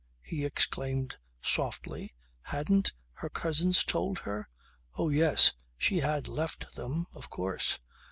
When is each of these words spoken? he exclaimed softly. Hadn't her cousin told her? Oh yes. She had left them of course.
he 0.23 0.43
exclaimed 0.45 1.17
softly. 1.43 2.15
Hadn't 2.41 2.93
her 3.17 3.29
cousin 3.29 3.71
told 3.71 4.17
her? 4.21 4.49
Oh 4.97 5.09
yes. 5.09 5.51
She 5.77 5.99
had 5.99 6.27
left 6.27 6.73
them 6.75 7.05
of 7.13 7.29
course. 7.29 7.77